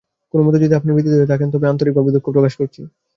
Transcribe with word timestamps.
কোনোমতে 0.33 0.57
যদি 0.63 0.73
আপনি 0.75 0.89
ব্যথিত 0.91 1.13
হয়ে 1.13 1.31
থাকেন 1.31 1.47
তবে 1.51 1.65
আন্তরিকভাবে 1.71 2.13
দুঃখ 2.15 2.25
প্রকাশ 2.27 2.53
করছি। 2.59 2.81